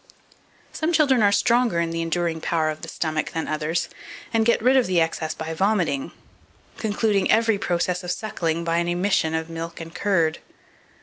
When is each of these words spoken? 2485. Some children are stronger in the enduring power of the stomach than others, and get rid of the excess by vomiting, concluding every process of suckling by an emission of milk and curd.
2485. 0.73 0.77
Some 0.79 0.93
children 0.93 1.21
are 1.21 1.31
stronger 1.31 1.79
in 1.79 1.91
the 1.91 2.01
enduring 2.01 2.41
power 2.41 2.71
of 2.71 2.81
the 2.81 2.87
stomach 2.87 3.33
than 3.33 3.47
others, 3.47 3.87
and 4.33 4.47
get 4.47 4.59
rid 4.59 4.75
of 4.75 4.87
the 4.87 4.99
excess 4.99 5.35
by 5.35 5.53
vomiting, 5.53 6.11
concluding 6.77 7.29
every 7.29 7.59
process 7.59 8.03
of 8.03 8.09
suckling 8.09 8.63
by 8.63 8.77
an 8.77 8.87
emission 8.87 9.35
of 9.35 9.47
milk 9.47 9.79
and 9.79 9.93
curd. 9.93 10.39